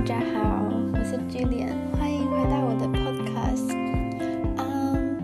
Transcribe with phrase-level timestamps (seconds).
[0.00, 3.70] 大家好，我是 Jillian，欢迎回到我的 podcast。
[4.56, 5.20] 嗯，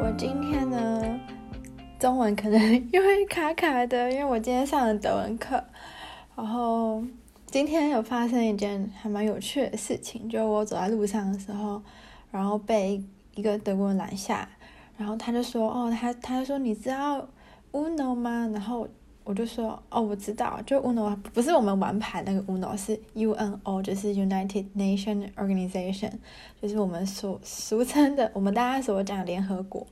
[0.00, 1.20] 我今天呢，
[2.00, 5.62] 中文可能又会卡卡的，因为我今天上了德文课。
[6.34, 7.04] 然后
[7.44, 11.82] 今天有发生一件还蛮有趣的事情，就我走在路上的时候，
[12.30, 13.04] 然后被
[13.34, 14.48] 一个德国人拦下，
[14.96, 17.28] 然后他就说：“哦，他他就说你知道
[17.72, 18.88] Uno 吗？”然后。
[19.28, 26.10] 我就说哦，我知道，就 Uno 不是我们玩牌那个 Uno，是 UNO，就是 United Nation Organization，
[26.62, 29.86] 就是我们所俗称的，我们大家所讲的联合国。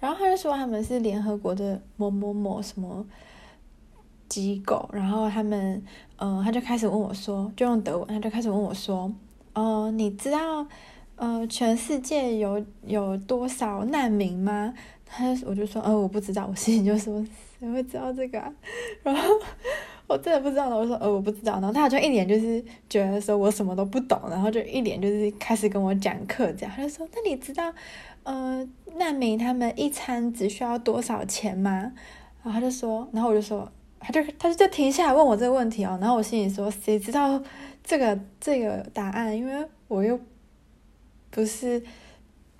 [0.00, 3.04] 然后他就说他们是联合国的某某某什么
[4.30, 5.82] 机构，然后他们，
[6.16, 9.12] 嗯、他就开始问我说，就用德文，他就开始问我说，
[9.52, 10.66] 哦、呃，你知道，
[11.16, 14.72] 呃，全世界有有多少难民吗？
[15.04, 17.22] 他我就说，呃，我不知道，我心里就说。
[17.60, 18.50] 谁会知道这个啊？
[19.04, 19.22] 然后
[20.06, 20.74] 我真的不知道。
[20.74, 21.52] 我说呃，我不知道。
[21.60, 26.74] 然后他就一脸就是觉得说我什么都不懂，然后就一脸就是开始跟我讲课这样。
[26.74, 27.70] 他就说：“那你知道
[28.22, 31.92] 呃难民他们一餐只需要多少钱吗？”
[32.42, 35.98] 然后他就说，然后我就说，他就他就就停下来问我这个问题哦。
[36.00, 37.38] 然后我心里说：“谁知道
[37.84, 39.36] 这个这个答案？
[39.36, 40.18] 因为我又
[41.30, 41.82] 不是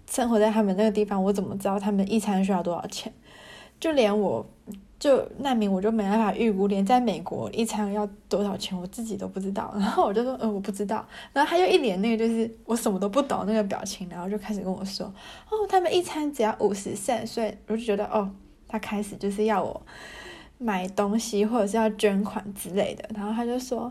[0.06, 3.10] 生活在他们那个地方，我怎么知道他们一餐需要多少钱？
[3.80, 4.46] 就连我。”
[5.00, 9.72] 就难民，我就没办法预估，连在美国一餐要多少钱，我自己都不知道。
[9.74, 11.02] 然后我就说，嗯，我不知道。
[11.32, 15.06] 然后他就一脸那个就是我什么都不懂那个表情，然后就开始跟我说，
[15.48, 18.30] 哦，他们一餐只要五十盛所以我就觉得，哦，
[18.68, 19.80] 他开始就是要我
[20.58, 23.08] 买东西或者是要捐款之类的。
[23.14, 23.90] 然后他就说。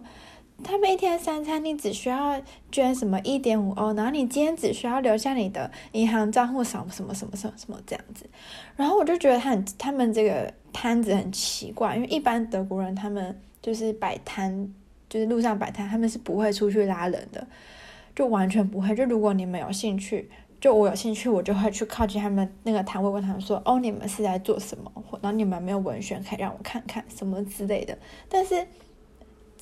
[0.61, 2.37] 他们一天三餐，你只需要
[2.69, 8.29] 捐什么一点五欧，然后你今天只需要留下你的银行账户，什么什么什么什么什么这样子。
[8.75, 14.73] 然后我就觉得他很，他们这个摊子很奇怪，因为一般德国人他们就是摆摊，
[15.09, 17.45] 就是路上摆摊，他们是不会出去拉人的，
[18.15, 18.95] 就完全不会。
[18.95, 20.29] 就如果你们有兴趣，
[20.61, 24.89] 就我有兴趣，我就会去靠近他们那个摊位，问他们说：“哦，你们是在做什么？
[25.21, 27.97] 然后你们没有文宣，可以让我看看什么之类的。”
[28.29, 28.65] 但是。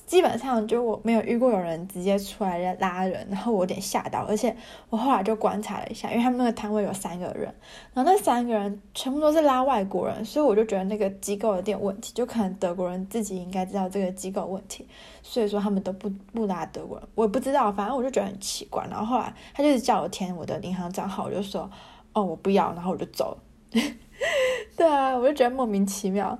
[0.07, 4.55] 基本上就我没有遇过有人直接出来拉人，然后我有点吓到，而且
[4.89, 7.53] 我后来就观察了一下，因为他们那个摊位有三个人，
[7.93, 14.87] 然后那三个人全部都是拉外国人，所以我就觉得那个机构有点问题，就可能德国人自己应该知道这个机构问题，
[15.21, 21.69] 所以说他们都不不拉德国人，我也不知道，反正我就觉得很奇怪，然后后来他就是叫我填我的银行账号，我就说
[22.13, 23.31] 哦我不要，然后我就走
[23.71, 23.81] 了，
[24.77, 26.39] 对啊，我就觉得莫名其妙。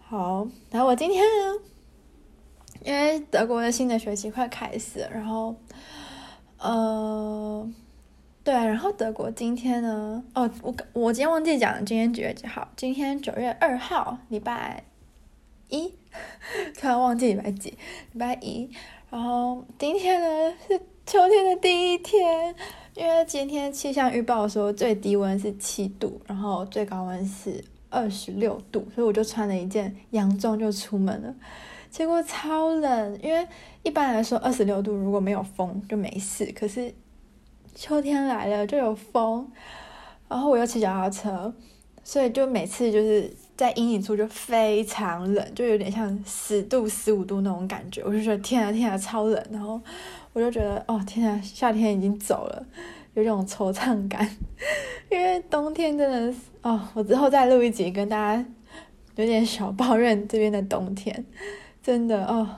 [0.00, 1.60] 好，然后我今天呢。
[2.84, 5.54] 因为德国的新的学期快开始，然后，
[6.58, 7.68] 呃，
[8.42, 12.68] 对，然后德国今天呢，哦，我我今天忘记讲，今天几月几号？
[12.76, 14.84] 今天九月二号，礼拜
[15.68, 15.92] 一，
[16.78, 17.70] 突然忘记礼拜几，
[18.12, 18.68] 礼拜一。
[19.10, 22.54] 然后今天呢是秋天的第一天，
[22.94, 31.34] 因为今天气象预报说最低温是七度，然后最高温是二十六度，所以我就穿了一件洋装就出门了。
[31.92, 33.46] 结果超冷，因为
[33.82, 36.90] 一般来说二十六度如果没有风就没事，可是
[37.74, 39.46] 秋天来了就有风，
[40.26, 41.54] 然后我又骑脚踏车，
[42.02, 49.78] 所以就每次就是在阴影处就非常冷，就有点像十度十五度那种感觉，我就觉得天啊天啊超冷，然后
[50.32, 52.66] 我就觉得哦天啊夏天已经走了，
[53.12, 54.26] 有这种惆怅感，
[55.10, 58.42] 因为冬天真的哦，我之后再录一集跟大家
[59.16, 61.26] 有点小抱怨这边的冬天。
[61.82, 62.48] 真的哦，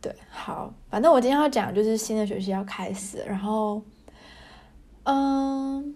[0.00, 3.82] 对，好，反正我今天要讲就是新的学期要开始，然后，
[5.04, 5.94] 嗯，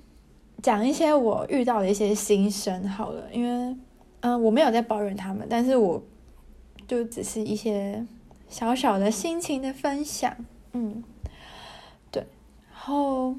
[0.62, 3.77] 讲一些我遇到的一些心声好了，因为，
[4.21, 6.03] 嗯，我没有在抱怨他们，但是我
[6.89, 8.06] 就只是一些
[8.49, 10.34] 小小的心情的分享，
[10.72, 11.05] 嗯，
[12.10, 12.27] 对，
[12.71, 13.37] 然后，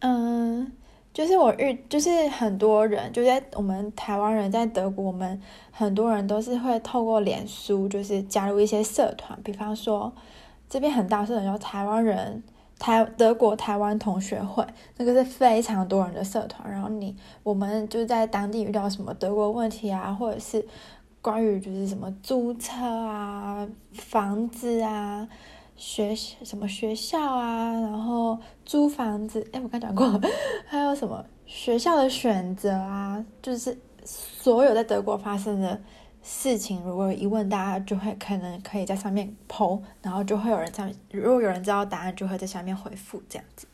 [0.00, 0.72] 嗯。
[1.12, 5.38] 就是我遇，就是很多人就在我们台湾人在德国，我们
[5.70, 10.10] 很多人都是会透过脸书，就是加入一些社团，比方说
[10.70, 12.42] 这边很大社团叫台湾人
[12.78, 14.66] 台德国台湾同学会，
[14.96, 16.70] 那个是非常多人的社团。
[16.70, 20.64] 然后你我们就在当地遇到什么德国问题啊，或者是
[21.20, 25.28] 关于就是什么租车啊、房子啊。
[25.76, 30.20] 学什么学校啊，然后租房子，哎，我刚讲过，
[30.66, 35.80] 还有什么学校的选择啊，就是所有在德国发生的
[36.22, 43.66] 事情，如果一问大家，就会可能可以在上面 po，然后就会有人在，如果有人知道答案，就会在下面回复这样子。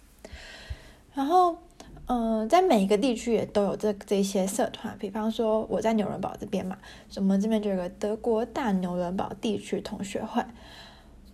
[1.13, 1.59] 然后，
[2.07, 6.79] 嗯、呃，在每一个地区也都有这这些社团，比方说我在纽伦堡这边嘛，
[7.17, 10.43] 我们这边就有个德国大纽伦堡地区同学会。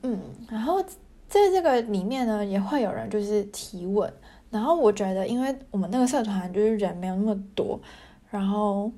[0.04, 0.18] 嗯，
[0.48, 0.80] 然后
[1.28, 4.12] 在这个里面呢，也会有人就是提问，
[4.50, 7.80] 然后我觉得，因为我们那个社团就是人没有那么多，
[8.30, 8.92] 然后。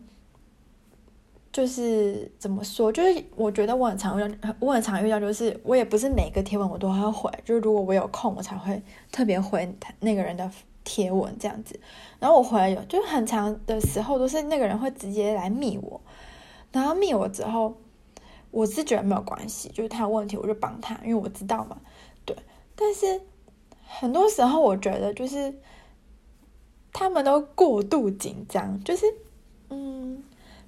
[1.53, 10.51] 就是怎么说，就是我觉得我很常遇到，我很常遇到，就是我也不是每个贴文我都会回，就是如果我有空，我才会特别回他那个人的
[10.85, 11.81] 贴文这样子。
[12.19, 15.99] 然后我回来有，就是很长的时候都是那个人会直接来密我，
[16.73, 17.75] 然后密我之后，
[18.51, 21.77] 我是觉得没有关系，就是他有问题我就帮他，因为我知道嘛，
[22.25, 22.37] 对。
[22.75, 23.21] 但是
[23.85, 25.55] 很多时候我觉得就是
[26.93, 29.07] 他们都过度紧张，就是
[29.71, 30.23] 嗯，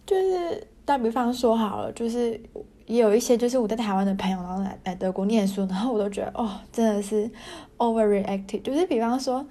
[0.06, 0.66] 就是。
[0.88, 2.40] 打比方说好了，就是
[2.86, 7.30] 也有一些就是我在台湾的朋友，然后来来德国念书，然后我都觉得哦，真的是
[7.76, 8.62] overreactive，。
[8.62, 9.46] 就是比方说，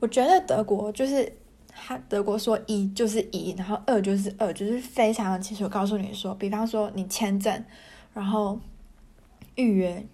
[0.00, 1.34] 我觉得德国就是
[1.74, 7.64] 他德国说一就是一，然后二就是二，就是非常的清楚告诉你说，比方说你签证，
[8.12, 8.58] 然后
[9.56, 10.06] 预约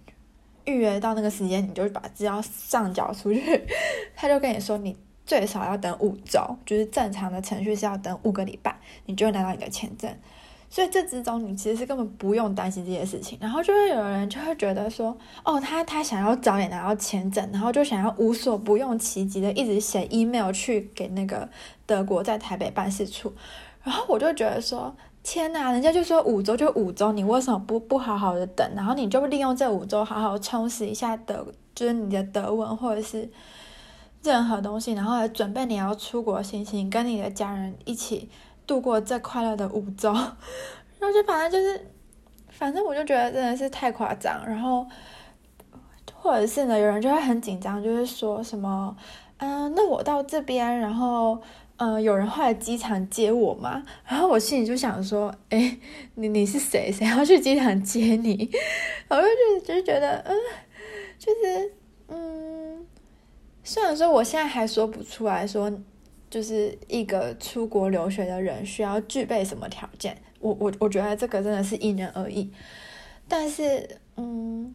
[0.65, 3.63] 预约到那个时间，你就把资料上缴出去，
[4.15, 4.95] 他就跟你说你
[5.25, 10.11] 最少要等五周，就是正常的程序是要等五个礼拜，你就会拿到你的签证。
[10.71, 13.35] 所以这之中，你其实是根本不用担心这些事情。
[13.41, 21.49] 然后就会有人就会觉得说，哦，他他想要早点拿到签证，然后就想要无所不用其极的一直写 email 去给那个
[21.87, 23.33] 德国在台北办事处。
[23.81, 28.71] 然后我就觉得说，天呐，人家就说五周就五周，你为什么不不好好的等？
[28.75, 33.27] 然后你就利用这五周好好充实一下德，就是你的德文或者是
[34.21, 38.29] 任何东西，然后来准备你要出国的心情，跟你的家人一起。
[38.69, 41.91] 度过这快乐的五周， 然后就反正就是，
[42.51, 44.45] 反正我就觉得真的是太夸张。
[44.45, 44.85] 然后，
[46.13, 48.95] 或者是呢，有人就会很紧张，就是说什么，
[49.37, 51.41] 嗯、那我到这边，然后，
[51.77, 53.83] 嗯、有人会来机场接我吗？
[54.05, 55.75] 然后我心里就想说，哎，
[56.13, 56.91] 你你是谁？
[56.91, 58.51] 谁要去机场接你？
[59.09, 60.35] 我就就就觉得，嗯，
[61.17, 61.73] 就是，
[62.09, 62.85] 嗯，
[63.63, 65.71] 虽然说我现在还说不出来说。
[66.29, 70.15] 就是一个出国留学的人需要具备什么条件？
[70.39, 72.51] 我我我觉得这个真的是因人而异。
[73.27, 74.73] 但是，嗯，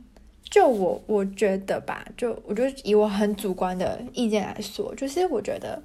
[0.50, 5.82] 就我我觉得吧，就我就以我很主观的意见来说，就是我觉得，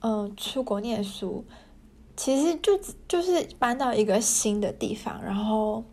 [0.00, 1.44] 嗯，出国念书
[2.16, 5.84] 其实就就是搬到一个新的地方，然后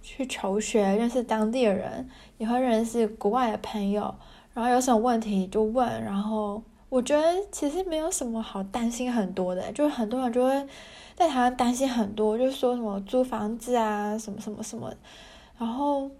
[0.00, 2.08] 去求学，认识当地的人，
[2.38, 4.14] 也会认识国外的朋友，
[4.54, 6.62] 然后有什么问题就问，然后。
[6.88, 10.66] 我觉得其实没有什么好担心很多的，就是很多人就会
[11.14, 14.92] 在台湾担心很多，就是说什么租房子啊，什么什么什么，
[15.58, 16.10] 然后，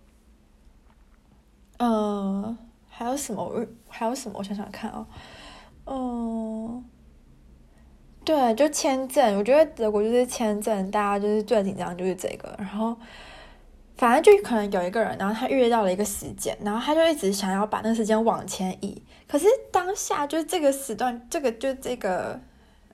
[1.79, 2.59] 嗯、呃，
[2.89, 3.67] 还有什么？
[3.89, 4.39] 还有什么？
[4.39, 5.07] 我想想看、哦，
[5.87, 6.85] 嗯、呃，
[8.25, 12.97] 对，就签证，我觉得德国就是签证，大家就是最紧张就是这个，然后。
[13.99, 19.03] 反正就可能有一个人，然后他预约到了一个时间，然后他就一直想要把那个时间往前移。
[19.29, 22.41] 可是当下就是这个时段，这个就这个，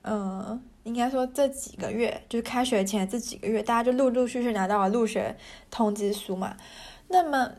[0.03, 5.35] 嗯，应该说这几个月，就是开学前这几个月，大家就陆陆续续拿到了入学
[5.69, 6.55] 通知书嘛。
[7.07, 7.51] 那么，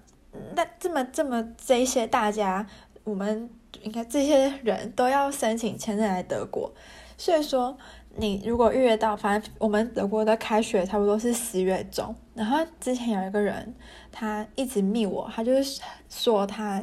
[0.54, 2.66] 那这么这么这一些大家，
[3.04, 3.48] 我们
[3.82, 6.72] 应该这些人都要申请签证来德国，
[7.16, 7.76] 所以说。
[8.16, 12.14] 你如果预约到，反正我们德国的开学差不多是十月中。
[12.32, 13.74] 然后之前有一个人，
[14.12, 16.80] 他一直密我，他就是说他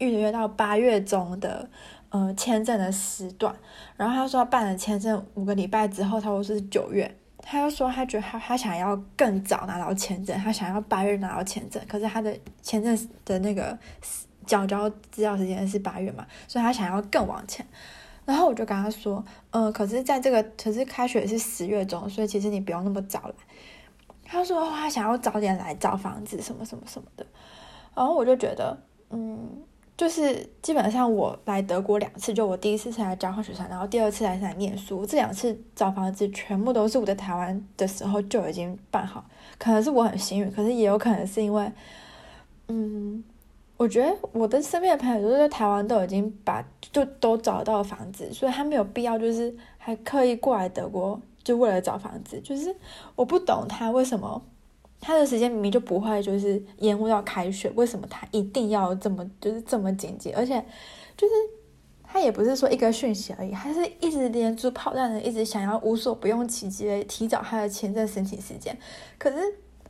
[0.00, 1.70] 预约到八月中的，
[2.08, 3.54] 呃，签证的时段。
[3.96, 7.16] 然后他说办了签证五个礼拜之后，差不多是九月。
[7.42, 11.80] 他又说他觉得他他想要更早拿到签证，他想要八月拿到签证。
[11.88, 13.78] 可是他的签证的那个
[14.44, 17.64] 缴交资料时间是八月嘛，所以他想要更往前。
[18.26, 23.34] 然后我就跟他说，嗯、可是在这个，可是开学是十月中，所以其实你不用那么早来。
[24.24, 27.26] 他说他想要早点来找房子，什么什么什么的。
[27.96, 28.78] 然后我就觉得，
[29.08, 29.62] 嗯，
[30.00, 35.04] 就是基本上我来德国两次，就我第一次是来交换学生，然后第二次来是来念书。
[35.04, 39.22] 这两次找房子全部都是我在台湾的时候就已经办好，
[39.58, 41.70] 可能是我很幸运，可是也有可能是因为，
[42.68, 43.22] 嗯。
[43.76, 52.40] 我觉得我的身边的朋友都是在台湾都已经把就都找到房子，所以他没有必要就是还刻意过来德国就为了找房子。
[52.40, 52.74] 就是
[53.16, 54.42] 我不懂他为什么
[55.00, 60.32] 他的时间明明就不会就是延误到开学，为什么他一定要这么就是这么紧急？
[60.32, 60.64] 而且
[61.16, 61.34] 就是
[62.04, 68.76] 他也不是说一个讯息而已，他是一直连珠炮弹的一直想要无所不用其极的提早他的签证申请时间。
[69.18, 69.36] 可是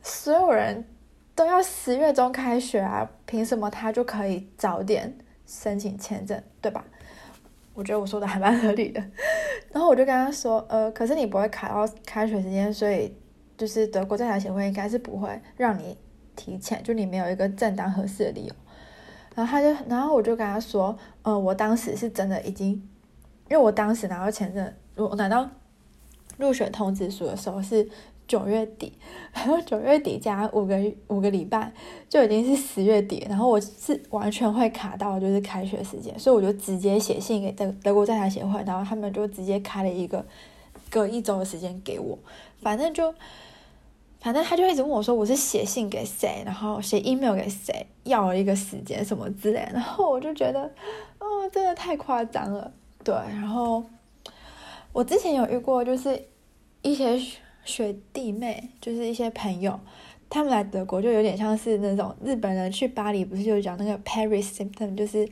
[0.01, 0.85] 所有人。
[1.33, 6.83] 都要十月中开学啊，凭什么他就可以早点申请签证，对吧？
[7.73, 9.01] 我觉得我说的还蛮合理的。
[9.71, 13.15] 然后我就跟他说，呃，可是你不会卡到开学时间，所以
[13.61, 15.95] 就是德国在台协会应该是不会让你
[16.35, 18.55] 提前，就你没有一个正当合适的理由。
[19.35, 25.47] 然后他就，然后我就跟他说，呃，我当时是真的已经，因为我当时拿到签证，我拿到
[26.39, 27.87] 入学通知书的时候是
[28.27, 28.97] 九月底，
[29.31, 30.75] 然后九月底加五个
[31.09, 31.71] 五个礼拜
[32.09, 40.25] 就已经是十月底，然后我是完全会卡到就是开学时间，所以我就直接写信给德德国在台协会，然后他们就直接开了一个
[40.89, 42.17] 隔一周的时间给我，
[42.59, 43.13] 反正就。
[44.21, 50.61] 反正他就一直问我说：“我是写信给谁，然后写 email 给谁，要了一个时间什么之类。”然后我就觉得，
[51.17, 52.71] 哦，真的太夸张了。
[53.03, 53.83] 对，然后
[54.93, 56.23] 我之前有遇过，就是
[56.83, 57.19] 一些
[57.65, 59.79] 学弟妹，就是一些朋友，
[60.29, 65.27] 他们来德国就有点像是那种日本人去巴黎，不是就讲那个 Paris symptom，就是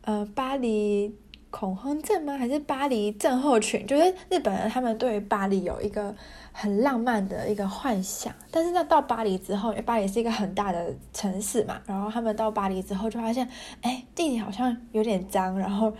[0.00, 1.14] 呃巴黎
[1.52, 2.36] 恐慌症吗？
[2.36, 3.86] 还是巴黎症候群？
[3.86, 6.12] 就是日本人他们对于巴黎有一个。
[6.54, 13.48] 很浪漫的一个幻想，但是那到巴黎之后，因为巴黎是一个很大的城市嘛，然后他们到巴黎之后就发现，
[13.80, 15.90] 哎，地铁好像有点脏，然后，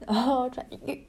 [0.00, 0.50] 然后，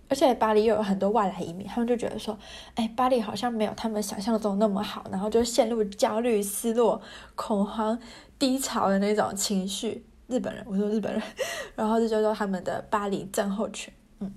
[0.08, 2.38] 而且巴黎又有很多外来移民，他们就觉得说，
[2.76, 7.02] 哎，巴黎好像没有他们想象中那么好，然后就陷入焦虑、失落、
[7.34, 7.98] 恐慌、
[8.38, 10.06] 低潮的那种情绪。
[10.34, 11.22] 日本人， 我说日本人，
[11.76, 13.94] 然后这就叫他们的巴黎症候群。
[14.20, 14.34] 嗯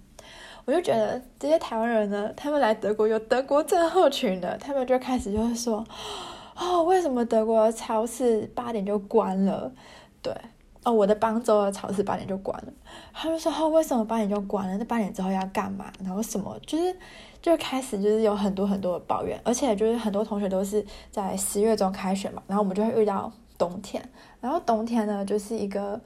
[0.67, 5.85] 我就觉得这些台湾人呢，他们来德国有德国症候群的，他们就开始就会说，
[6.59, 9.71] 哦，为什么德国超市八点就关了？
[10.21, 10.35] 对，
[10.83, 12.73] 哦，我的邦州的超市八点就关了。
[13.13, 14.77] 他们说，哦，为什么八点就关了？
[14.77, 15.93] 那八点之后要干嘛？
[16.03, 16.59] 然后什么？
[16.67, 16.97] 就是
[17.41, 24.03] 就开始就是有很多很多的抱怨，而且就是很多同学都是在十月中开学嘛，然后我们就会遇到冬天，
[24.41, 26.01] 然后冬天呢就是一个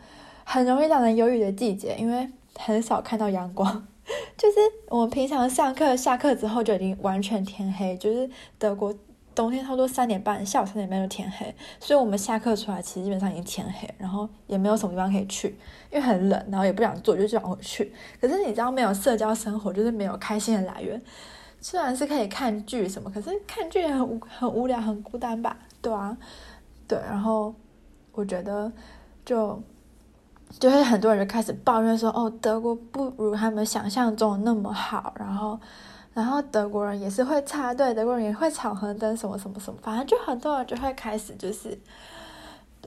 [0.45, 2.29] 很容易让人忧郁的季节，因为
[2.59, 3.87] 很少看到阳光。
[4.37, 4.57] 就是
[4.89, 8.29] 我们平常上课下课之后就已经完全天黑，就是
[8.59, 8.93] 德国
[9.35, 15.57] 冬天差不多三点半，下午三点半就天黑，所以我们下课出来其实基本上已经天黑，然后也没有什么地方可以去，
[15.93, 17.93] 因为很冷，然后也不想坐，就想回去。
[18.21, 21.01] 可是你知道没有社交生活，就是没有开心的来源。
[21.61, 25.57] 虽然是可以看剧什么，可是看剧很无很无聊，很孤单吧？
[25.81, 26.17] 对啊，
[26.91, 27.55] 对，然后
[28.13, 28.73] 我觉得
[29.25, 29.63] 就。
[30.59, 35.57] 就是很多人就开始抱怨说，哦，德国不如他们想象中那么好，然后，
[36.13, 41.79] 然后德国人也是会插队，德国人也会闯红灯，什么什么什么，反正就很多人就会开始就是，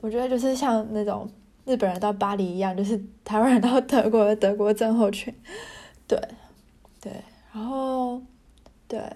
[0.02, 1.26] 我觉得就是像那种
[1.64, 5.34] 日本人到巴黎一样，就是台湾人到德国的德国症候群，
[6.06, 6.20] 对，
[7.00, 8.20] 对，然后，
[8.86, 9.10] 对，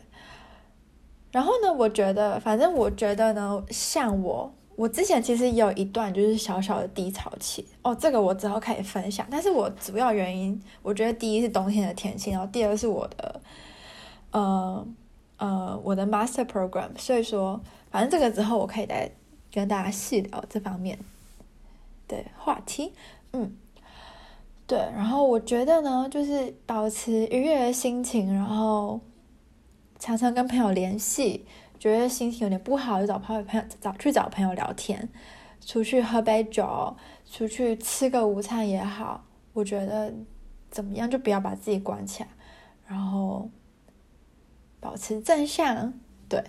[1.33, 4.55] 然后呢，我觉得，反正我觉得呢，像我。
[4.79, 9.27] 我之前其实有一段就是小小的低潮期哦，这个我之后可以分享。
[9.29, 13.41] 但是我主要原因，我觉得第一是冬天的天气，然后第二是我的，
[14.31, 14.87] 呃
[15.39, 16.91] 呃，我的 master program。
[16.97, 19.11] 所以说，反正这个之后我可以再
[19.53, 20.97] 跟大家细聊这方面
[22.07, 22.93] 的话题。
[23.33, 23.57] 嗯，
[24.69, 24.79] 对。
[24.95, 29.01] 然后我觉得呢，就是保持愉悦的心情，然后
[29.99, 31.45] 常常跟朋友联系。
[31.79, 35.09] 觉得心情有点不好，就找朋友朋友找去找朋友聊天，
[35.65, 36.97] 出去喝杯酒，
[37.31, 39.25] 出去吃个午餐也好。
[39.53, 40.13] 我觉得
[40.71, 42.29] 怎么样，就不要把自己关起来，
[42.87, 43.49] 然后
[44.81, 45.93] 保持正向。
[46.29, 46.43] 对，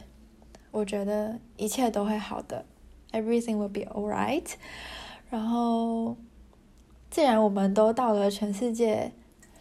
[0.72, 2.66] 我觉得一切都会好的
[3.12, 4.46] ，everything will be alright。
[5.30, 6.18] 然后，
[7.10, 9.12] 既然我们都到了全世界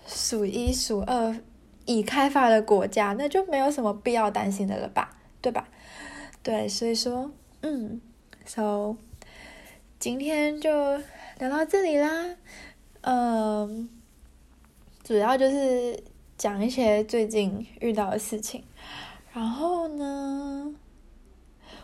[0.07, 1.37] 数一数二
[1.85, 5.18] 已开发的国家，那就没有什么必要担心的了吧？
[5.41, 5.69] 对吧？
[6.43, 7.31] 对，所以说，
[7.63, 8.01] 嗯
[8.45, 8.97] ，so
[9.99, 10.97] 今天就
[11.39, 12.37] 聊到这里啦。
[13.03, 13.89] 嗯，
[15.05, 16.03] 主要就是
[16.37, 18.65] 讲一些最近遇到的事情。
[19.33, 20.75] 然后呢，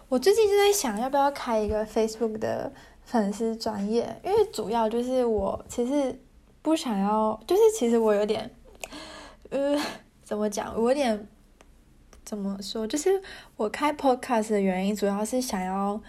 [0.08, 2.72] 我最近就在想要不要开一个 Facebook 的
[3.04, 6.18] 粉丝专业，因为主要就是我其实
[6.62, 8.50] 不想要，就是其实我有点，
[9.50, 9.80] 呃，
[10.22, 11.28] 怎么讲，我有点。
[12.24, 12.86] 怎么说？
[12.86, 13.20] 就是
[13.56, 16.00] 我开 podcast 的原因，主要是想要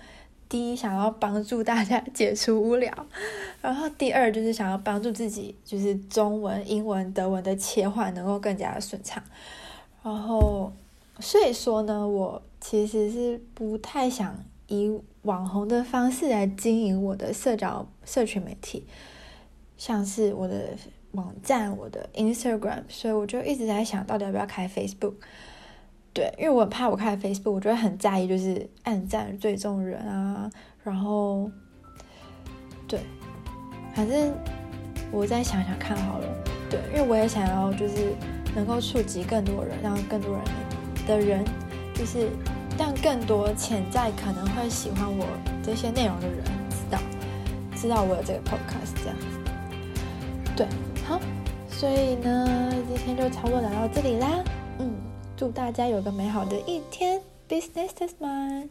[0.48, 2.92] 第一，想要帮助大家解除无聊，
[3.62, 9.22] 然后第二就是想要帮助自己，就是中文、英文、德文的切换能够更加的顺畅。
[10.04, 10.72] 然后
[11.20, 18.86] 所以说呢，我其实是不太想以网红的方式来经营我的社交社群媒体，
[19.78, 20.70] 像是我的
[21.12, 25.16] 网站、我的 Instagram，所以我就一直在想到底要不要开 Facebook。
[26.16, 30.50] 对，因为我很怕我开 Facebook，我就会很在意就是暗赞最重人啊，
[30.82, 31.52] 然后
[32.88, 33.02] 对，
[33.94, 34.34] 反正
[35.12, 36.28] 我再想想看好了。
[36.70, 38.16] 对，因为我也想要就是
[38.56, 40.42] 能够触及更多人，让更多人
[41.06, 41.44] 的人
[41.94, 42.30] 就是
[42.80, 45.26] 让更多潜在可能会喜欢我
[45.62, 46.38] 这些内容的人
[46.70, 46.98] 知道，
[47.76, 50.56] 知道我有这个 podcast 这样子。
[50.56, 50.66] 对，
[51.06, 51.20] 好，
[51.68, 54.42] 所以呢，今天就差不多聊到这里啦。
[55.38, 58.70] 祝大家有个美好的一天，Business Man。